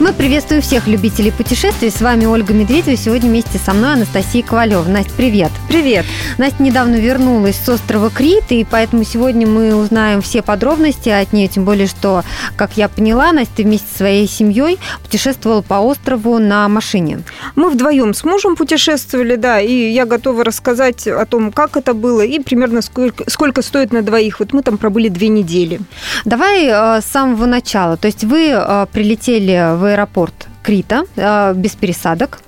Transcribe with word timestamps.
Мы 0.00 0.12
приветствуем 0.12 0.62
всех 0.62 0.86
любителей 0.86 1.32
путешествий. 1.32 1.90
С 1.90 2.00
вами 2.00 2.24
Ольга 2.24 2.54
Медведева. 2.54 2.96
Сегодня 2.96 3.28
вместе 3.28 3.58
со 3.58 3.72
мной 3.72 3.94
Анастасия 3.94 4.44
Ковалева. 4.44 4.88
Настя, 4.88 5.10
привет. 5.16 5.50
Привет. 5.66 6.06
Настя 6.38 6.62
недавно 6.62 6.94
вернулась 6.94 7.56
с 7.56 7.68
острова 7.68 8.08
Крит, 8.08 8.44
и 8.50 8.64
поэтому 8.64 9.02
сегодня 9.02 9.44
мы 9.48 9.74
узнаем 9.74 10.22
все 10.22 10.40
подробности 10.40 11.08
от 11.08 11.32
нее. 11.32 11.48
Тем 11.48 11.64
более, 11.64 11.88
что, 11.88 12.22
как 12.54 12.76
я 12.76 12.88
поняла, 12.88 13.32
Настя 13.32 13.64
вместе 13.64 13.88
со 13.90 13.98
своей 13.98 14.28
семьей 14.28 14.78
путешествовала 15.02 15.62
по 15.62 15.74
острову 15.74 16.38
на 16.38 16.68
машине. 16.68 17.24
Мы 17.56 17.68
вдвоем 17.68 18.14
с 18.14 18.22
мужем 18.22 18.54
путешествовали, 18.54 19.34
да, 19.34 19.60
и 19.60 19.90
я 19.90 20.06
готова 20.06 20.44
рассказать 20.44 21.08
о 21.08 21.26
том, 21.26 21.50
как 21.50 21.76
это 21.76 21.92
было 21.92 22.20
и 22.20 22.38
примерно 22.38 22.82
сколько, 22.82 23.28
сколько 23.28 23.62
стоит 23.62 23.92
на 23.92 24.02
двоих. 24.02 24.38
Вот 24.38 24.52
мы 24.52 24.62
там 24.62 24.78
пробыли 24.78 25.08
две 25.08 25.26
недели. 25.26 25.80
Давай 26.24 26.66
э, 26.66 27.00
с 27.00 27.04
самого 27.04 27.46
начала. 27.46 27.96
То 27.96 28.06
есть 28.06 28.22
вы 28.22 28.50
э, 28.50 28.86
прилетели 28.92 29.74
в 29.74 29.87
аэропорт 29.88 30.48
Крита 30.68 31.04
э, 31.16 31.54
без 31.54 31.76
пересадок. 31.76 32.40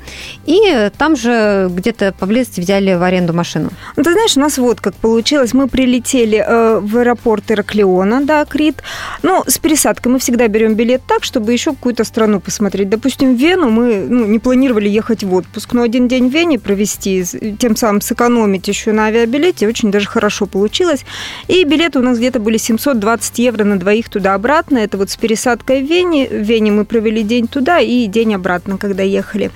И 0.45 0.91
там 0.99 1.17
же 1.17 1.69
где-то 1.71 2.13
поблизости 2.13 2.61
взяли 2.61 2.95
в 2.95 3.03
аренду 3.03 3.33
машину. 3.33 3.71
Ну, 3.97 4.03
ты 4.03 4.13
знаешь, 4.13 4.37
у 4.37 4.41
нас 4.41 4.59
вот 4.59 4.79
как 4.83 4.95
получилось. 4.95 5.55
Мы 5.55 5.69
прилетели 5.69 6.45
э, 6.47 6.81
в 6.81 6.99
аэропорт 6.99 7.51
Ираклиона, 7.51 8.21
да, 8.23 8.45
Крит. 8.45 8.83
Ну, 9.23 9.43
с 9.47 9.57
пересадкой 9.57 10.13
мы 10.13 10.19
всегда 10.19 10.49
берем 10.49 10.75
билет 10.75 11.01
так, 11.07 11.25
чтобы 11.25 11.51
еще 11.55 11.71
какую-то 11.71 12.05
страну 12.05 12.41
посмотреть. 12.41 12.91
Допустим, 12.91 13.37
в 13.37 13.39
Вену 13.39 13.71
мы 13.71 14.05
ну, 14.07 14.27
не 14.27 14.39
планировали 14.39 14.91
ехать 14.91 15.25
в 15.25 15.33
отпуск, 15.33 15.73
но 15.73 15.81
один 15.81 16.07
день 16.07 16.29
в 16.29 16.33
Вене 16.33 16.59
провести, 16.59 17.25
тем 17.59 17.75
самым 17.75 18.03
сэкономить 18.03 18.69
еще 18.69 18.93
на 18.93 19.07
авиабилете, 19.07 19.67
очень 19.67 19.91
даже 19.91 20.09
хорошо 20.09 20.45
получилось. 20.45 21.07
И 21.49 21.65
билеты 21.65 21.99
у 21.99 22.03
нас 22.03 22.19
где-то 22.19 22.39
были 22.39 22.59
720 22.59 23.39
евро 23.39 23.65
на 23.65 23.79
двоих 23.79 24.11
туда-обратно. 24.11 24.77
Это 24.77 24.99
вот 24.99 25.09
с 25.09 25.17
пересадкой 25.17 25.83
в 25.83 25.89
Вене. 25.89 26.29
В 26.29 26.43
Вене 26.43 26.71
мы 26.71 26.85
провели 26.85 27.23
день 27.23 27.49
туда 27.49 27.79
и 27.79 28.10
день 28.11 28.35
обратно, 28.35 28.79
когда 28.79 29.03
ехали. 29.03 29.51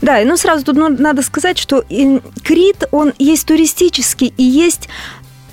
Да, 0.00 0.20
ну 0.24 0.36
сразу 0.36 0.64
тут 0.64 0.76
надо 0.76 1.22
сказать, 1.22 1.58
что 1.58 1.84
Крит, 2.42 2.84
он 2.90 3.12
есть 3.18 3.46
туристический 3.46 4.32
и 4.36 4.42
есть 4.42 4.88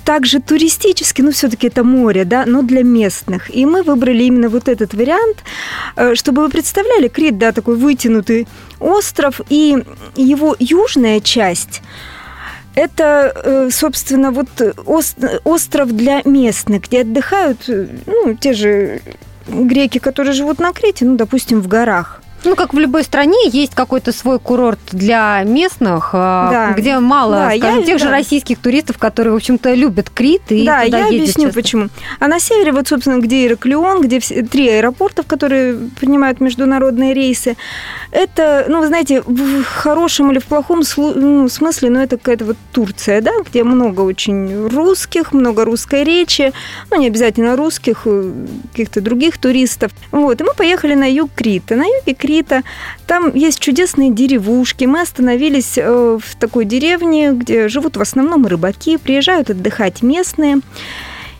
также 0.04 0.40
туристический, 0.40 1.22
ну, 1.22 1.32
все-таки 1.32 1.66
это 1.66 1.84
море, 1.84 2.24
да, 2.24 2.46
но 2.46 2.62
для 2.62 2.82
местных. 2.82 3.54
И 3.54 3.66
мы 3.66 3.82
выбрали 3.82 4.24
именно 4.24 4.48
вот 4.48 4.66
этот 4.66 4.94
вариант, 4.94 5.44
э, 5.96 6.14
чтобы 6.14 6.42
вы 6.42 6.48
представляли, 6.48 7.08
Крит, 7.08 7.36
да, 7.36 7.52
такой 7.52 7.76
вытянутый 7.76 8.48
остров, 8.80 9.42
и 9.50 9.76
его 10.16 10.56
южная 10.58 11.20
часть 11.20 11.82
это, 12.74 13.32
э, 13.34 13.70
собственно, 13.70 14.30
вот 14.30 14.48
остров 15.44 15.92
для 15.92 16.22
местных, 16.24 16.82
где 16.84 17.00
отдыхают, 17.00 17.68
э, 17.68 17.88
ну, 18.06 18.34
те 18.34 18.52
же 18.52 19.00
греки, 19.48 19.98
которые 19.98 20.32
живут 20.32 20.60
на 20.60 20.72
Крите, 20.72 21.04
ну, 21.04 21.16
допустим, 21.16 21.60
в 21.60 21.68
горах. 21.68 22.17
Ну, 22.44 22.54
как 22.54 22.72
в 22.72 22.78
любой 22.78 23.02
стране, 23.02 23.36
есть 23.50 23.74
какой-то 23.74 24.12
свой 24.12 24.38
курорт 24.38 24.78
для 24.92 25.42
местных, 25.44 26.10
а, 26.12 26.50
да. 26.50 26.72
где 26.72 26.98
мало, 27.00 27.34
да, 27.34 27.56
скажем, 27.56 27.80
я, 27.80 27.86
тех 27.86 27.98
да. 27.98 28.04
же 28.04 28.10
российских 28.10 28.58
туристов, 28.58 28.96
которые, 28.96 29.32
в 29.32 29.36
общем-то, 29.36 29.74
любят 29.74 30.08
Крит 30.10 30.42
и 30.50 30.64
Да, 30.64 30.84
туда 30.84 30.98
я 30.98 31.06
объясню, 31.06 31.44
часто. 31.44 31.60
почему. 31.60 31.88
А 32.20 32.28
на 32.28 32.38
севере, 32.38 32.72
вот, 32.72 32.86
собственно, 32.86 33.18
где 33.20 33.46
Ираклион, 33.46 34.02
где 34.02 34.20
все, 34.20 34.42
три 34.42 34.68
аэропорта, 34.68 35.24
которые 35.24 35.76
принимают 35.98 36.40
международные 36.40 37.12
рейсы, 37.12 37.56
это, 38.12 38.66
ну, 38.68 38.80
вы 38.80 38.86
знаете, 38.86 39.22
в 39.22 39.64
хорошем 39.64 40.30
или 40.30 40.38
в 40.38 40.44
плохом 40.44 40.82
ну, 40.96 41.48
смысле, 41.48 41.90
ну, 41.90 42.00
это 42.00 42.18
какая-то 42.18 42.44
вот 42.44 42.56
Турция, 42.72 43.20
да, 43.20 43.32
где 43.44 43.64
много 43.64 44.02
очень 44.02 44.68
русских, 44.68 45.32
много 45.32 45.64
русской 45.64 46.04
речи, 46.04 46.52
ну, 46.90 47.00
не 47.00 47.08
обязательно 47.08 47.56
русских, 47.56 48.02
э, 48.04 48.32
каких-то 48.70 49.00
других 49.00 49.38
туристов. 49.38 49.90
Вот, 50.12 50.40
и 50.40 50.44
мы 50.44 50.54
поехали 50.54 50.94
на 50.94 51.10
юг 51.10 51.30
Крита. 51.34 51.74
На 51.74 51.84
юге 51.84 52.14
Крита 52.14 52.27
Крита. 52.28 52.62
Там 53.06 53.34
есть 53.34 53.58
чудесные 53.58 54.10
деревушки. 54.10 54.84
Мы 54.84 55.00
остановились 55.00 55.78
э, 55.78 56.18
в 56.22 56.36
такой 56.36 56.66
деревне, 56.66 57.32
где 57.32 57.68
живут 57.68 57.96
в 57.96 58.02
основном 58.02 58.46
рыбаки, 58.46 58.98
приезжают 58.98 59.48
отдыхать 59.48 60.02
местные 60.02 60.60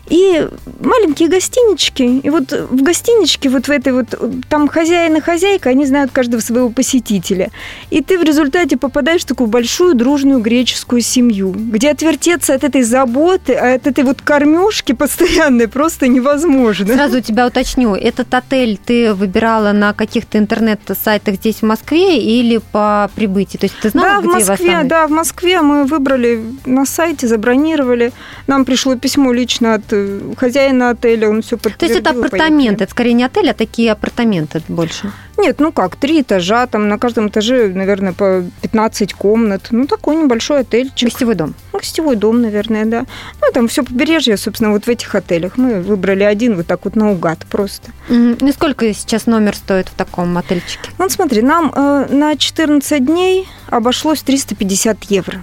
и 0.09 0.47
маленькие 0.81 1.29
гостинички. 1.29 2.19
И 2.19 2.29
вот 2.29 2.51
в 2.51 2.81
гостиничке, 2.81 3.49
вот 3.49 3.67
в 3.67 3.71
этой 3.71 3.93
вот, 3.93 4.07
там 4.49 4.67
хозяин 4.67 5.15
и 5.15 5.21
хозяйка, 5.21 5.69
они 5.69 5.85
знают 5.85 6.11
каждого 6.11 6.41
своего 6.41 6.69
посетителя. 6.69 7.49
И 7.89 8.01
ты 8.01 8.17
в 8.17 8.23
результате 8.23 8.77
попадаешь 8.77 9.21
в 9.21 9.25
такую 9.25 9.47
большую 9.47 9.95
дружную 9.95 10.39
греческую 10.39 11.01
семью, 11.01 11.53
где 11.55 11.91
отвертеться 11.91 12.55
от 12.55 12.63
этой 12.63 12.81
заботы, 12.81 13.53
а 13.53 13.75
от 13.75 13.87
этой 13.87 14.03
вот 14.03 14.21
кормежки 14.21 14.93
постоянной 14.93 15.67
просто 15.67 16.07
невозможно. 16.07 16.93
Сразу 16.93 17.21
тебя 17.21 17.47
уточню, 17.47 17.95
этот 17.95 18.33
отель 18.33 18.79
ты 18.83 19.13
выбирала 19.13 19.71
на 19.71 19.93
каких-то 19.93 20.37
интернет-сайтах 20.37 21.35
здесь 21.35 21.57
в 21.57 21.63
Москве 21.63 22.19
или 22.19 22.59
по 22.71 23.11
прибытии? 23.15 23.57
То 23.57 23.65
есть 23.65 23.75
ты 23.81 23.89
знала, 23.89 24.21
да, 24.21 24.29
где 24.29 24.43
в 24.43 24.47
Москве, 24.47 24.81
да, 24.83 25.07
в 25.07 25.11
Москве 25.11 25.61
мы 25.61 25.85
выбрали 25.85 26.43
на 26.65 26.85
сайте, 26.85 27.27
забронировали. 27.27 28.11
Нам 28.47 28.65
пришло 28.65 28.95
письмо 28.95 29.31
лично 29.31 29.75
от 29.75 29.98
хозяина 30.37 30.91
отеля, 30.91 31.29
он 31.29 31.41
все 31.41 31.57
подтвердил. 31.57 31.79
То 31.79 31.85
есть 31.85 31.99
это 31.99 32.09
апартаменты, 32.11 32.83
это 32.83 32.91
скорее 32.91 33.13
не 33.13 33.23
отель, 33.23 33.49
а 33.49 33.53
такие 33.53 33.91
апартаменты 33.91 34.61
больше? 34.67 35.11
Нет, 35.39 35.59
ну 35.59 35.71
как, 35.71 35.95
три 35.95 36.21
этажа, 36.21 36.67
там 36.67 36.89
на 36.89 36.99
каждом 36.99 37.29
этаже, 37.29 37.71
наверное, 37.73 38.11
по 38.11 38.43
15 38.61 39.13
комнат. 39.13 39.67
Ну, 39.71 39.87
такой 39.87 40.17
небольшой 40.17 40.61
отельчик. 40.61 41.09
Гостевой 41.09 41.35
дом? 41.35 41.55
Ну, 41.71 41.79
гостевой 41.79 42.17
дом, 42.17 42.41
наверное, 42.41 42.85
да. 42.85 43.05
Ну, 43.41 43.47
там 43.53 43.69
все 43.69 43.83
побережье, 43.83 44.35
собственно, 44.35 44.71
вот 44.71 44.85
в 44.85 44.89
этих 44.89 45.15
отелях. 45.15 45.57
Мы 45.57 45.81
выбрали 45.81 46.23
один 46.23 46.57
вот 46.57 46.67
так 46.67 46.83
вот 46.83 46.97
наугад 46.97 47.39
просто. 47.49 47.91
Mm-hmm. 48.09 48.49
И 48.49 48.51
сколько 48.51 48.93
сейчас 48.93 49.27
номер 49.27 49.55
стоит 49.55 49.87
в 49.87 49.93
таком 49.93 50.37
отельчике? 50.37 50.89
Ну, 50.97 51.07
смотри, 51.07 51.41
нам 51.41 51.71
э, 51.73 52.07
на 52.09 52.35
14 52.35 53.05
дней 53.05 53.47
обошлось 53.69 54.21
350 54.21 55.05
евро. 55.05 55.41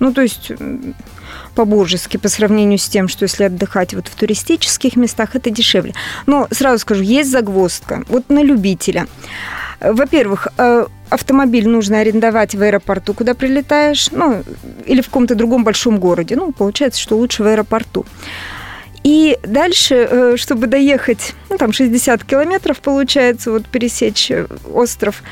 Ну, 0.00 0.12
то 0.12 0.22
есть 0.22 0.52
по-божески 1.54 2.16
по 2.16 2.28
сравнению 2.28 2.78
с 2.78 2.88
тем, 2.88 3.08
что 3.08 3.24
если 3.24 3.44
отдыхать 3.44 3.94
вот 3.94 4.08
в 4.08 4.14
туристических 4.14 4.96
местах, 4.96 5.34
это 5.34 5.50
дешевле. 5.50 5.94
Но 6.26 6.46
сразу 6.50 6.78
скажу, 6.78 7.02
есть 7.02 7.30
загвоздка. 7.30 8.04
Вот 8.08 8.28
на 8.28 8.42
любителя. 8.42 9.06
Во-первых, 9.80 10.48
э, 10.56 10.86
автомобиль 11.08 11.68
нужно 11.68 12.00
арендовать 12.00 12.54
в 12.54 12.62
аэропорту, 12.62 13.14
куда 13.14 13.34
прилетаешь, 13.34 14.10
ну, 14.10 14.42
или 14.86 15.00
в 15.00 15.06
каком-то 15.06 15.34
другом 15.34 15.64
большом 15.64 15.98
городе. 15.98 16.36
Ну, 16.36 16.52
получается, 16.52 17.00
что 17.00 17.16
лучше 17.16 17.42
в 17.42 17.46
аэропорту. 17.46 18.04
И 19.04 19.38
дальше, 19.44 20.08
э, 20.10 20.34
чтобы 20.36 20.66
доехать, 20.66 21.34
ну, 21.50 21.56
там 21.56 21.72
60 21.72 22.24
километров 22.24 22.80
получается, 22.80 23.50
вот 23.50 23.66
пересечь 23.66 24.30
э, 24.30 24.46
остров, 24.72 25.22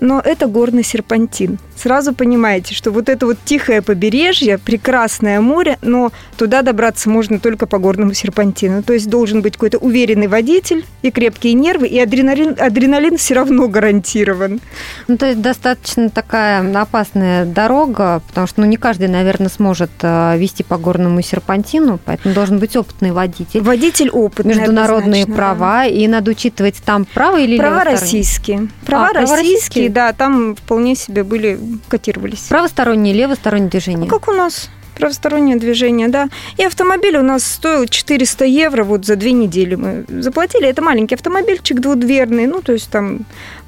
но 0.00 0.20
это 0.20 0.46
горный 0.46 0.84
серпантин. 0.84 1.58
Сразу 1.76 2.14
понимаете, 2.14 2.74
что 2.74 2.90
вот 2.90 3.08
это 3.08 3.26
вот 3.26 3.38
тихое 3.44 3.82
побережье, 3.82 4.58
прекрасное 4.58 5.40
море, 5.40 5.78
но 5.82 6.12
туда 6.36 6.62
добраться 6.62 7.10
можно 7.10 7.38
только 7.38 7.66
по 7.66 7.78
горному 7.78 8.14
серпантину. 8.14 8.82
То 8.82 8.92
есть 8.92 9.08
должен 9.08 9.42
быть 9.42 9.54
какой-то 9.54 9.78
уверенный 9.78 10.28
водитель 10.28 10.84
и 11.02 11.10
крепкие 11.10 11.54
нервы, 11.54 11.88
и 11.88 11.98
адреналин, 11.98 12.56
адреналин 12.58 13.16
все 13.16 13.34
равно 13.34 13.68
гарантирован. 13.68 14.60
Ну, 15.08 15.16
то 15.16 15.26
есть 15.26 15.40
достаточно 15.40 16.10
такая 16.10 16.62
опасная 16.80 17.44
дорога, 17.44 18.22
потому 18.28 18.46
что 18.46 18.60
ну, 18.60 18.66
не 18.66 18.76
каждый, 18.76 19.08
наверное, 19.08 19.48
сможет 19.48 19.90
э, 20.02 20.38
вести 20.38 20.62
по 20.62 20.78
горному 20.78 21.22
серпантину, 21.22 21.98
поэтому 22.04 22.34
должен 22.34 22.58
быть 22.58 22.76
опытный 22.76 23.10
водитель. 23.10 23.60
Водитель 23.60 24.10
опытный, 24.10 24.54
Международные 24.54 25.26
права, 25.26 25.63
да. 25.64 25.86
и 25.86 26.06
надо 26.06 26.30
учитывать 26.30 26.82
там 26.84 27.04
право 27.04 27.38
или 27.38 27.58
Права 27.58 27.84
российские. 27.84 28.68
Права, 28.86 29.08
а, 29.08 29.10
права 29.10 29.20
российские, 29.20 29.52
российские, 29.54 29.90
да, 29.90 30.12
там 30.12 30.56
вполне 30.56 30.94
себе 30.94 31.24
были, 31.24 31.58
котировались. 31.88 32.46
Правостороннее, 32.48 33.14
левостороннее 33.14 33.70
движение? 33.70 34.08
Ну, 34.10 34.18
как 34.18 34.28
у 34.28 34.32
нас 34.32 34.70
правостороннее 34.94 35.56
движение, 35.56 36.08
да. 36.08 36.28
И 36.56 36.64
автомобиль 36.64 37.16
у 37.16 37.22
нас 37.22 37.44
стоил 37.44 37.86
400 37.86 38.44
евро 38.44 38.84
вот 38.84 39.04
за 39.04 39.16
две 39.16 39.32
недели 39.32 39.74
мы 39.74 40.04
заплатили. 40.08 40.68
Это 40.68 40.82
маленький 40.82 41.14
автомобильчик 41.14 41.80
двудверный, 41.80 42.46
ну, 42.46 42.62
то 42.62 42.72
есть 42.72 42.90
там 42.90 43.20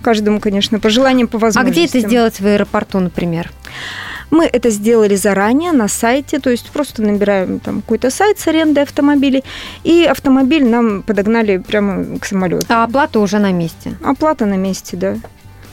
каждому, 0.03 0.41
конечно, 0.41 0.79
по 0.79 0.89
желаниям, 0.89 1.29
по 1.29 1.39
возможностям. 1.39 1.85
А 1.85 1.89
где 1.89 1.99
это 1.99 2.07
сделать 2.07 2.41
в 2.41 2.47
аэропорту, 2.47 3.01
например? 3.01 3.51
Мы 4.31 4.45
это 4.47 4.71
сделали 4.71 5.15
заранее 5.15 5.73
на 5.73 5.89
сайте, 5.89 6.39
то 6.39 6.51
есть 6.51 6.71
просто 6.71 7.03
набираем 7.03 7.61
там 7.61 7.81
какой-то 7.83 8.11
сайт 8.11 8.39
с 8.39 8.49
арендой 8.49 8.83
автомобилей, 8.83 9.45
и 9.85 10.05
автомобиль 10.05 10.67
нам 10.67 11.03
подогнали 11.03 11.59
прямо 11.59 12.19
к 12.19 12.27
самолету. 12.27 12.67
А 12.69 12.85
оплата 12.85 13.21
уже 13.21 13.39
на 13.39 13.53
месте? 13.53 13.97
Оплата 14.03 14.47
на 14.47 14.57
месте, 14.57 14.97
да. 14.97 15.17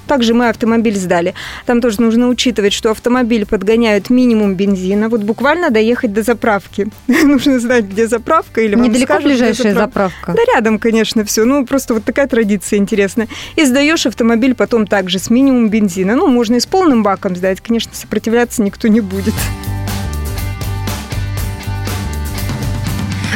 Также 0.08 0.34
мы 0.34 0.50
автомобиль 0.50 0.96
сдали. 0.96 1.34
Там 1.66 1.82
тоже 1.82 2.02
нужно 2.02 2.28
учитывать, 2.28 2.74
что 2.74 2.92
автомобиль 2.92 3.46
подгоняют 3.46 4.10
минимум 4.10 4.56
бензина. 4.56 5.10
Вот 5.10 5.22
буквально 5.22 5.70
доехать 5.70 6.14
до 6.14 6.24
заправки. 6.24 6.88
нужно 7.08 7.60
знать, 7.60 7.86
где 7.86 8.08
заправка. 8.08 8.62
Или 8.62 8.76
Недалеко 8.76 9.14
скажут, 9.14 9.24
ближайшая 9.24 9.74
заправка? 9.74 10.34
Да 10.34 10.42
рядом, 10.54 10.80
конечно, 10.80 11.24
все. 11.26 11.46
Ну, 11.46 11.66
просто 11.66 11.94
вот 11.94 12.04
такая 12.04 12.28
традиция 12.28 12.78
интересная. 12.78 13.28
И 13.56 13.66
сдаешь 13.66 14.06
автомобиль 14.06 14.56
потом 14.56 14.88
также 14.88 15.20
с 15.20 15.30
минимум 15.30 15.70
бензина. 15.70 16.16
Ну, 16.16 16.28
можно 16.28 16.56
и 16.56 16.60
с 16.60 16.66
полным 16.66 17.04
баком 17.04 17.36
сдать. 17.36 17.62
Конечно, 17.62 17.92
сопротивляться 17.94 18.62
никто 18.62 18.88
не 18.88 19.02
будет. 19.02 19.34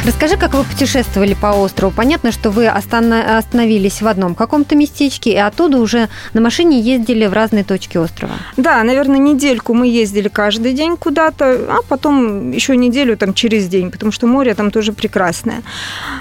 Расскажи, 0.08 0.38
как 0.38 0.54
вы 0.54 0.64
путешествовали 0.64 1.34
по 1.34 1.48
острову. 1.48 1.92
Понятно, 1.94 2.32
что 2.32 2.48
вы 2.48 2.66
остановились 2.66 4.00
в 4.00 4.06
одном 4.06 4.34
каком-то 4.34 4.74
местечке, 4.74 5.32
и 5.32 5.36
оттуда 5.36 5.76
уже 5.76 6.08
на 6.32 6.40
машине 6.40 6.80
ездили 6.80 7.26
в 7.26 7.34
разные 7.34 7.62
точки 7.62 7.98
острова. 7.98 8.32
Да, 8.56 8.82
наверное, 8.84 9.18
недельку 9.18 9.74
мы 9.74 9.86
ездили 9.86 10.28
каждый 10.28 10.72
день 10.72 10.96
куда-то, 10.96 11.60
а 11.68 11.82
потом 11.86 12.52
еще 12.52 12.74
неделю 12.74 13.18
там 13.18 13.34
через 13.34 13.68
день, 13.68 13.90
потому 13.90 14.10
что 14.10 14.26
море 14.26 14.54
там 14.54 14.70
тоже 14.70 14.94
прекрасное. 14.94 15.62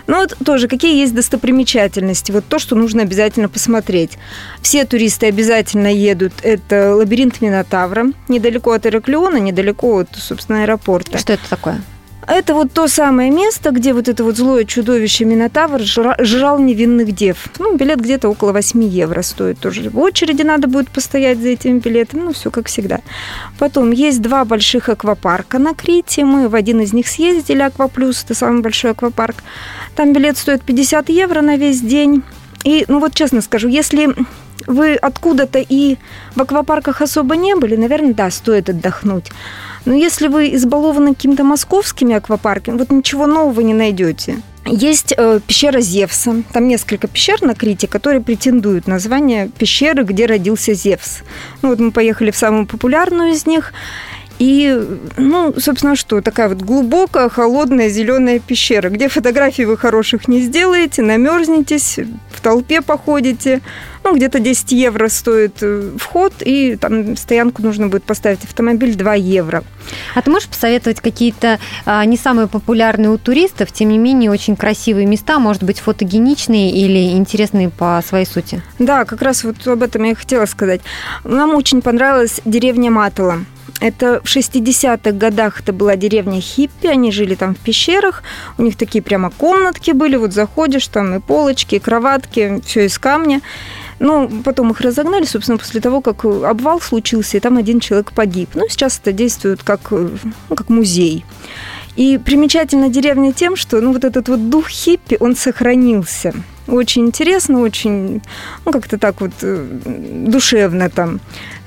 Ну 0.06 0.18
вот 0.18 0.36
тоже, 0.44 0.68
какие 0.68 1.00
есть 1.00 1.16
достопримечательности? 1.16 2.34
Вот 2.34 2.44
то, 2.46 2.60
что 2.60 2.76
нужно 2.76 3.04
обязательно 3.04 3.48
посмотреть. 3.48 4.18
Все 4.62 4.84
туристы 4.84 5.28
обязательно 5.28 5.88
едут. 5.88 6.34
Это 6.44 6.94
лабиринт 6.94 7.40
Минотавра, 7.40 8.08
недалеко 8.28 8.74
от 8.74 8.86
Ираклиона, 8.86 9.38
недалеко 9.38 10.00
от, 10.00 10.10
собственно, 10.14 10.64
аэропорта. 10.64 11.18
Что 11.18 11.32
это 11.32 11.50
такое? 11.50 11.82
Это 12.28 12.54
вот 12.54 12.74
то 12.74 12.90
самое 12.90 13.32
место, 13.32 13.72
где 13.72 13.94
вот 13.94 14.10
это 14.10 14.26
вот 14.26 14.36
злое 14.36 14.66
чудовище 14.66 15.24
Минотавр 15.24 15.82
жрал 15.82 16.60
невинных 16.60 17.14
дев. 17.14 17.48
Ну, 17.58 17.78
билет 17.78 18.02
где-то 18.02 18.28
около 18.28 18.52
8 18.52 18.84
евро 18.84 19.22
стоит 19.22 19.60
тоже. 19.60 19.90
В 19.90 19.98
очереди 19.98 20.42
надо 20.42 20.68
будет 20.68 20.90
постоять 20.90 21.40
за 21.40 21.48
этим 21.48 21.80
билетом, 21.80 22.26
ну, 22.26 22.34
все 22.34 22.52
как 22.52 22.68
всегда. 22.68 23.00
Потом 23.58 23.92
есть 23.92 24.22
два 24.22 24.44
больших 24.44 24.90
аквапарка 24.90 25.58
на 25.58 25.74
Крите. 25.74 26.26
Мы 26.26 26.50
в 26.50 26.56
один 26.56 26.82
из 26.82 26.92
них 26.92 27.08
съездили, 27.08 27.62
Акваплюс, 27.62 28.26
это 28.26 28.34
самый 28.34 28.62
большой 28.62 28.92
аквапарк. 28.92 29.38
Там 29.96 30.12
билет 30.12 30.38
стоит 30.38 30.64
50 30.64 31.08
евро 31.08 31.42
на 31.42 31.56
весь 31.56 31.80
день. 31.80 32.24
И, 32.66 32.84
ну 32.90 33.00
вот 33.00 33.14
честно 33.14 33.42
скажу, 33.42 33.70
если 33.70 34.10
вы 34.66 34.96
откуда-то 34.96 35.60
и 35.60 35.98
в 36.36 36.42
аквапарках 36.42 37.02
особо 37.02 37.36
не 37.36 37.56
были, 37.56 37.76
наверное, 37.76 38.14
да, 38.14 38.32
стоит 38.32 38.70
отдохнуть. 38.70 39.32
Но 39.86 39.94
если 39.94 40.28
вы 40.28 40.54
избалованы 40.56 41.14
какими-то 41.14 41.44
московскими 41.44 42.16
аквапарками, 42.16 42.78
вот 42.78 42.92
ничего 42.92 43.26
нового 43.28 43.62
не 43.62 43.74
найдете. 43.74 44.38
Есть 44.66 45.14
э, 45.16 45.40
пещера 45.48 45.80
Зевса. 45.80 46.44
Там 46.52 46.68
несколько 46.68 47.08
пещер 47.08 47.42
на 47.42 47.56
Крите, 47.56 47.88
которые 47.88 48.22
претендуют 48.22 48.86
на 48.86 48.96
название 48.96 49.50
пещеры, 49.50 50.04
где 50.04 50.26
родился 50.26 50.74
Зевс. 50.74 51.20
Ну, 51.62 51.70
вот 51.70 51.80
мы 51.80 51.92
поехали 51.92 52.32
в 52.32 52.38
самую 52.38 52.66
популярную 52.66 53.32
из 53.32 53.46
них. 53.46 53.72
И, 54.40 54.78
ну, 55.16 55.54
собственно, 55.58 55.96
что, 55.96 56.22
такая 56.22 56.50
вот 56.50 56.62
глубокая, 56.62 57.30
холодная, 57.30 57.90
зеленая 57.90 58.40
пещера, 58.40 58.90
где 58.90 59.08
фотографий 59.08 59.66
вы 59.66 59.78
хороших 59.78 60.28
не 60.28 60.42
сделаете, 60.42 61.02
намерзнетесь, 61.02 62.00
в 62.38 62.42
толпе 62.42 62.82
походите. 62.82 63.62
Ну, 64.04 64.16
где-то 64.16 64.40
10 64.40 64.72
евро 64.72 65.10
стоит 65.10 65.58
э, 65.62 65.92
вход, 65.98 66.34
и 66.40 66.78
там 66.78 67.18
стоянку 67.18 67.62
нужно 67.62 67.88
будет 67.88 68.04
поставить 68.04 68.44
автомобиль 68.44 68.96
2 68.96 69.16
евро. 69.16 69.64
А 70.16 70.22
ты 70.22 70.30
можешь 70.30 70.48
посоветовать 70.48 71.02
какие-то 71.02 71.60
а, 71.86 72.06
не 72.06 72.16
самые 72.16 72.48
популярные 72.48 73.10
у 73.10 73.18
туристов, 73.18 73.72
тем 73.72 73.90
не 73.90 73.98
менее 73.98 74.32
очень 74.32 74.56
красивые 74.56 75.08
места, 75.08 75.40
может 75.40 75.64
быть, 75.64 75.80
фотогеничные 75.80 76.72
или 76.72 77.18
интересные 77.18 77.70
по 77.70 78.02
своей 78.06 78.26
сути? 78.26 78.62
Да, 78.80 79.04
как 79.04 79.22
раз 79.22 79.44
вот 79.44 79.68
об 79.68 79.84
этом 79.84 80.04
я 80.04 80.12
и 80.12 80.16
хотела 80.16 80.46
сказать. 80.46 80.82
Нам 81.24 81.56
очень 81.56 81.82
понравилась 81.82 82.40
деревня 82.46 82.92
Матала. 82.92 83.40
Это 83.80 84.22
в 84.24 84.26
60-х 84.26 85.12
годах 85.12 85.60
это 85.60 85.72
была 85.72 85.96
деревня 85.96 86.42
хиппи, 86.42 86.88
они 86.88 87.12
жили 87.12 87.36
там 87.36 87.54
в 87.54 87.60
пещерах, 87.60 88.24
у 88.58 88.64
них 88.64 88.76
такие 88.76 89.04
прямо 89.04 89.30
комнатки 89.30 89.92
были, 89.92 90.16
вот 90.16 90.34
заходишь, 90.34 90.88
там 90.88 91.16
и 91.16 91.20
полочки, 91.20 91.76
и 91.76 91.80
кроватки, 91.80 92.62
все 92.66 92.86
из 92.86 92.98
камня. 92.98 93.42
Ну, 94.00 94.30
потом 94.44 94.72
их 94.72 94.82
разогнали, 94.82 95.26
собственно, 95.26 95.58
после 95.58 95.82
того, 95.82 96.02
как 96.02 96.26
обвал 96.26 96.80
случился, 96.82 97.38
и 97.38 97.40
там 97.40 97.58
один 97.58 97.80
человек 97.80 98.12
погиб. 98.14 98.50
Ну, 98.54 98.68
сейчас 98.70 99.00
это 99.00 99.12
действует 99.12 99.64
как, 99.64 99.92
ну, 99.92 100.56
как 100.56 100.70
музей. 100.70 101.26
И 101.96 102.20
примечательна 102.20 102.90
деревня 102.90 103.34
тем, 103.34 103.56
что 103.56 103.82
ну, 103.82 103.92
вот 103.92 104.06
этот 104.06 104.30
вот 104.30 104.50
дух 104.50 104.70
хиппи, 104.70 105.18
он 105.20 105.36
сохранился. 105.36 106.34
Очень 106.68 107.08
интересно, 107.08 107.62
очень, 107.62 108.22
ну, 108.66 108.72
как-то 108.72 109.00
так 109.00 109.22
вот 109.22 109.32
э, 109.42 109.66
душевно 110.28 110.90
там. 110.90 111.20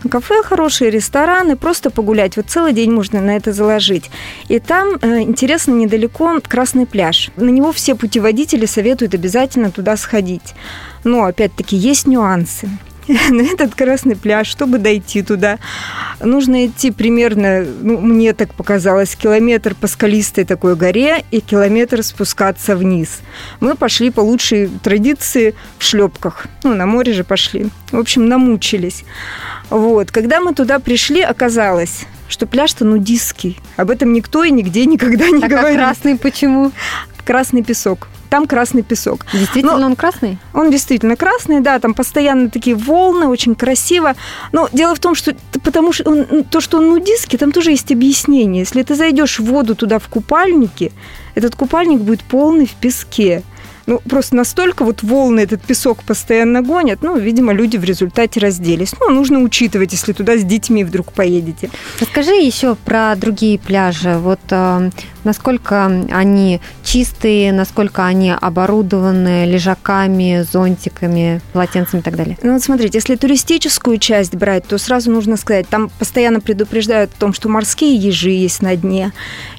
Кафе 0.09 0.43
хорошие, 0.43 0.91
рестораны, 0.91 1.57
просто 1.57 1.91
погулять. 1.91 2.37
Вот 2.37 2.47
целый 2.49 2.73
день 2.73 2.91
можно 2.91 3.21
на 3.21 3.37
это 3.37 3.53
заложить. 3.53 4.11
И 4.49 4.59
там, 4.59 4.97
э, 5.01 5.21
интересно, 5.21 5.73
недалеко 5.73 6.39
Красный 6.47 6.87
пляж. 6.87 7.31
На 7.37 7.51
него 7.51 7.73
все 7.73 7.95
путеводители 7.95 8.67
советуют 8.67 9.15
обязательно 9.15 9.71
туда 9.71 9.97
сходить. 9.97 10.55
Но, 11.05 11.25
опять-таки, 11.25 11.77
есть 11.77 12.07
нюансы. 12.07 12.69
на 13.31 13.43
этот 13.43 13.75
красный 13.75 14.17
пляж, 14.17 14.47
чтобы 14.47 14.79
дойти 14.79 15.23
туда, 15.23 15.59
нужно 16.21 16.67
идти 16.67 16.91
примерно, 16.91 17.65
ну, 17.81 18.01
мне 18.01 18.33
так 18.33 18.55
показалось, 18.55 19.15
километр 19.17 19.75
по 19.75 19.87
скалистой 19.87 20.45
такой 20.45 20.77
горе 20.77 21.25
и 21.31 21.41
километр 21.41 22.03
спускаться 22.03 22.77
вниз. 22.77 23.21
Мы 23.61 23.75
пошли 23.75 24.11
по 24.11 24.21
лучшей 24.21 24.69
традиции 24.83 25.55
в 25.79 25.85
шлепках. 25.85 26.47
Ну, 26.63 26.75
на 26.75 26.87
море 26.87 27.13
же 27.13 27.25
пошли. 27.25 27.69
В 27.91 27.99
общем, 27.99 28.29
намучились. 28.29 29.05
Вот. 29.71 30.11
Когда 30.11 30.41
мы 30.41 30.55
туда 30.55 30.79
пришли, 30.79 31.21
оказалось, 31.23 32.07
что 32.29 32.47
пляж-то 32.47 32.85
нудистский. 32.85 33.59
Об 33.77 33.91
этом 33.91 34.13
никто 34.13 34.45
и 34.45 34.51
нигде 34.51 34.87
никогда 34.87 35.29
не 35.31 35.45
а 35.45 35.49
говорит. 35.49 35.79
А 35.79 35.83
красный 35.85 36.17
почему? 36.17 36.73
Красный 37.25 37.63
песок 37.63 38.09
там 38.31 38.47
красный 38.47 38.83
песок. 38.83 39.27
Действительно 39.33 39.77
Но 39.77 39.87
он 39.87 39.97
красный? 39.97 40.39
Он 40.55 40.71
действительно 40.71 41.17
красный, 41.17 41.61
да, 41.61 41.79
там 41.79 41.95
постоянно 41.95 42.49
такие 42.49 42.77
волны, 42.77 43.27
очень 43.27 43.55
красиво. 43.55 44.15
Но 44.53 44.69
дело 44.73 44.95
в 44.95 45.01
том, 45.01 45.15
что 45.15 45.35
потому 45.65 45.93
что 45.93 46.09
он, 46.11 46.45
то, 46.45 46.61
что 46.61 46.79
он 46.79 46.89
нудистский, 46.89 47.39
там 47.39 47.53
тоже 47.53 47.73
есть 47.73 47.93
объяснение. 47.93 48.61
Если 48.61 48.83
ты 48.83 48.95
зайдешь 48.95 49.41
в 49.41 49.45
воду 49.45 49.75
туда 49.75 49.99
в 49.99 50.09
купальнике, 50.09 50.93
этот 51.35 51.57
купальник 51.57 52.01
будет 52.01 52.23
полный 52.23 52.67
в 52.67 52.75
песке. 52.75 53.43
Ну, 53.87 53.99
просто 54.09 54.37
настолько 54.37 54.85
вот 54.85 55.03
волны 55.03 55.41
этот 55.41 55.63
песок 55.63 56.05
постоянно 56.05 56.63
гонят. 56.63 57.03
Ну, 57.03 57.19
видимо, 57.19 57.53
люди 57.53 57.77
в 57.77 57.83
результате 57.83 58.39
разделись. 58.39 58.95
Ну, 59.01 59.11
нужно 59.11 59.41
учитывать, 59.41 59.91
если 59.91 60.13
туда 60.13 60.37
с 60.37 60.45
детьми 60.45 60.85
вдруг 60.85 61.13
поедете. 61.13 61.71
Расскажи 61.99 62.35
еще 62.35 62.77
про 62.77 63.17
другие 63.17 63.59
пляжи. 63.59 64.17
Вот 64.19 64.39
э, 64.51 64.91
насколько 65.25 65.87
они 66.11 66.61
чистые, 66.85 67.53
насколько 67.53 68.05
они 68.05 68.33
оборудованы 68.33 69.47
лежаками, 69.47 70.45
зонтиками, 70.51 71.41
полотенцами 71.53 72.01
и 72.01 72.03
так 72.03 72.17
далее? 72.17 72.39
Ну, 72.43 72.55
вот 72.55 72.63
смотрите, 72.63 72.99
если 72.99 73.17
туристическую 73.17 73.99
часть 73.99 74.35
брать, 74.35 74.67
то 74.67 74.79
сразу 74.79 75.11
нужно 75.11 75.37
сказать, 75.37 75.69
там 75.69 75.91
постоянно 75.99 76.41
предупреждают 76.41 77.11
о 77.17 77.21
том, 77.21 77.33
что 77.33 77.49
морские 77.49 77.97
ежи 77.97 78.31
есть 78.31 78.63
на 78.63 78.77
дне, 78.77 79.13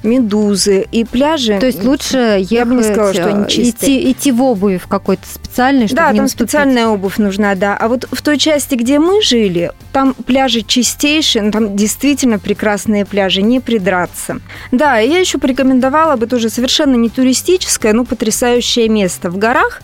медузы 0.04 0.86
и 0.92 1.04
пляжи. 1.06 1.58
То 1.60 1.66
есть 1.68 1.84
лучше 1.84 2.18
ехать, 2.18 2.52
я 2.52 2.66
бы 2.66 2.76
не 2.76 2.84
сказала, 2.84 3.14
что 3.14 3.26
они 3.28 3.48
чистые. 3.48 3.72
Идти, 4.00 4.12
идти 4.12 4.32
в 4.32 4.42
обуви 4.42 4.78
в 4.78 4.88
какой-то 4.88 5.24
специальной, 5.28 5.88
чтобы 5.88 6.02
Да, 6.02 6.08
там 6.08 6.18
наступить. 6.18 6.50
специальная 6.50 6.88
обувь 6.88 7.18
нужна, 7.18 7.56
да. 7.56 7.78
А 7.78 7.88
вот 7.88 8.08
в 8.12 8.22
той 8.22 8.38
части, 8.38 8.76
где 8.76 9.00
мы 9.00 9.22
жили, 9.22 9.72
там 9.92 10.14
пляжи 10.14 10.62
чистейшие, 10.62 11.44
ну, 11.44 11.52
там 11.52 11.76
действительно 11.76 12.40
прекрасные 12.40 13.06
пляжи, 13.06 13.42
не 13.42 13.60
придраться. 13.60 14.40
Да, 14.72 14.98
я 14.98 15.20
еще 15.20 15.38
порекомендовала 15.52 16.16
бы 16.16 16.28
тоже 16.28 16.50
совершенно 16.50 16.96
не 16.96 17.10
туристическое, 17.10 17.94
но 17.94 18.06
потрясающее 18.06 18.90
место. 18.90 19.30
В 19.30 19.38
горах 19.38 19.82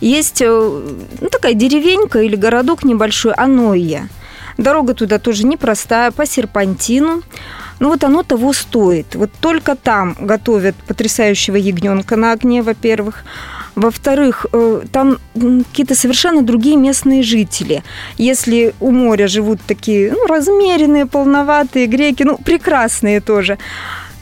есть 0.00 0.42
э, 0.42 0.48
ну, 0.48 1.28
такая 1.28 1.54
деревенька 1.54 2.20
или 2.20 2.36
городок 2.36 2.84
небольшой, 2.84 3.32
Аноия. 3.32 4.08
Дорога 4.58 4.94
туда 4.94 5.18
тоже 5.18 5.46
непростая, 5.46 6.10
по 6.10 6.26
серпантину. 6.26 7.22
Ну 7.78 7.88
вот 7.88 8.04
оно 8.04 8.22
того 8.22 8.52
стоит. 8.52 9.14
Вот 9.14 9.30
только 9.40 9.76
там 9.76 10.16
готовят 10.18 10.74
потрясающего 10.88 11.56
ягненка 11.56 12.16
на 12.16 12.32
огне, 12.32 12.62
во-первых. 12.62 13.24
Во-вторых, 13.76 14.46
э, 14.52 14.82
там 14.90 15.18
какие-то 15.70 15.94
совершенно 15.94 16.42
другие 16.42 16.76
местные 16.76 17.22
жители. 17.22 17.82
Если 18.18 18.72
у 18.80 18.90
моря 18.90 19.28
живут 19.28 19.60
такие 19.66 20.10
ну, 20.10 20.26
размеренные, 20.26 21.04
полноватые 21.04 21.86
греки, 21.86 22.24
ну, 22.24 22.38
прекрасные 22.38 23.20
тоже. 23.20 23.58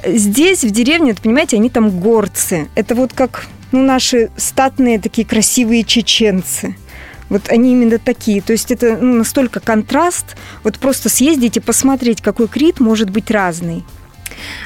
Здесь, 0.07 0.65
в 0.65 0.71
деревне, 0.71 1.15
понимаете, 1.15 1.57
они 1.57 1.71
там 1.71 1.91
горцы. 2.01 2.69
Это 2.75 2.95
вот 2.95 3.13
как 3.13 3.47
ну, 3.73 3.83
наши 3.85 4.31
статные 4.37 5.01
такие 5.01 5.27
красивые 5.27 5.85
чеченцы. 5.85 6.77
Вот 7.29 7.49
они 7.49 7.73
именно 7.73 7.99
такие. 7.99 8.41
То 8.43 8.53
есть 8.53 8.71
это 8.71 8.97
ну, 9.01 9.15
настолько 9.15 9.61
контраст. 9.61 10.37
Вот 10.63 10.79
просто 10.79 11.09
съездить 11.09 11.57
и 11.57 11.61
посмотреть, 11.61 12.23
какой 12.23 12.49
Крит 12.49 12.81
может 12.81 13.11
быть 13.11 13.31
разный. 13.31 13.85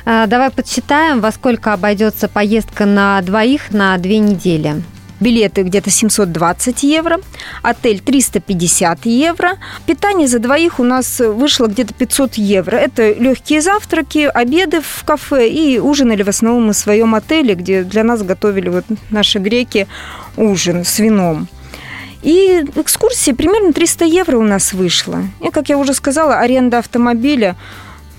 А, 0.04 0.26
давай 0.26 0.50
подсчитаем, 0.50 1.20
во 1.20 1.32
сколько 1.32 1.72
обойдется 1.72 2.28
поездка 2.28 2.84
на 2.86 3.20
двоих 3.22 3.70
на 3.70 3.96
две 3.98 4.18
недели. 4.18 4.82
Билеты 5.20 5.62
где-то 5.62 5.90
720 5.90 6.82
евро, 6.84 7.20
отель 7.62 8.00
350 8.00 9.06
евро. 9.06 9.58
Питание 9.86 10.28
за 10.28 10.38
двоих 10.38 10.78
у 10.78 10.84
нас 10.84 11.20
вышло 11.20 11.66
где-то 11.66 11.92
500 11.94 12.34
евро. 12.34 12.76
Это 12.76 13.12
легкие 13.12 13.60
завтраки, 13.60 14.30
обеды 14.32 14.80
в 14.80 15.04
кафе 15.04 15.48
и 15.48 15.78
ужинали 15.78 16.22
в 16.22 16.28
основном 16.28 16.66
мы 16.66 16.72
в 16.72 16.76
своем 16.76 17.14
отеле, 17.14 17.54
где 17.54 17.82
для 17.82 18.04
нас 18.04 18.22
готовили 18.22 18.68
вот 18.68 18.84
наши 19.10 19.38
греки 19.38 19.88
ужин 20.36 20.84
с 20.84 20.98
вином. 20.98 21.48
И 22.22 22.64
экскурсия 22.74 23.34
примерно 23.34 23.72
300 23.72 24.04
евро 24.04 24.36
у 24.38 24.42
нас 24.42 24.72
вышла. 24.72 25.22
И, 25.40 25.50
как 25.50 25.68
я 25.68 25.78
уже 25.78 25.94
сказала, 25.94 26.38
аренда 26.38 26.78
автомобиля 26.78 27.56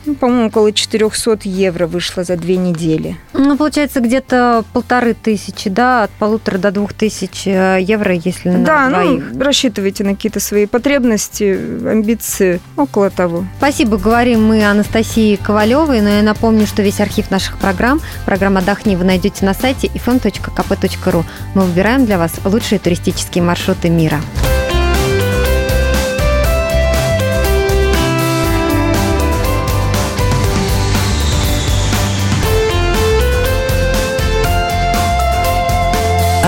ну, 0.09 0.15
по-моему, 0.15 0.47
около 0.47 0.71
400 0.71 1.39
евро 1.43 1.85
вышло 1.85 2.23
за 2.23 2.35
две 2.35 2.57
недели. 2.57 3.17
Ну, 3.33 3.55
получается, 3.57 3.99
где-то 3.99 4.63
полторы 4.73 5.13
тысячи, 5.13 5.69
да, 5.69 6.03
от 6.03 6.11
полутора 6.11 6.57
до 6.57 6.71
двух 6.71 6.93
тысяч 6.93 7.45
э, 7.45 7.77
евро, 7.79 8.13
если 8.13 8.49
на 8.49 8.65
да, 8.65 8.89
двоих. 8.89 9.23
ну, 9.33 9.43
рассчитывайте 9.43 10.03
на 10.03 10.15
какие-то 10.15 10.39
свои 10.39 10.65
потребности, 10.65 11.59
амбиции, 11.87 12.59
около 12.75 13.09
того. 13.09 13.45
Спасибо, 13.57 13.97
говорим 13.97 14.47
мы 14.47 14.65
Анастасии 14.65 15.35
Ковалевой, 15.35 16.01
но 16.01 16.09
я 16.09 16.23
напомню, 16.23 16.65
что 16.65 16.81
весь 16.81 16.99
архив 16.99 17.29
наших 17.29 17.59
программ, 17.59 18.01
программа 18.25 18.59
«Отдохни» 18.59 18.95
вы 18.95 19.03
найдете 19.03 19.45
на 19.45 19.53
сайте 19.53 19.87
fm.kp.ru. 19.87 21.23
Мы 21.53 21.61
выбираем 21.61 22.05
для 22.05 22.17
вас 22.17 22.33
лучшие 22.43 22.79
туристические 22.79 23.43
маршруты 23.43 23.89
мира. 23.89 24.19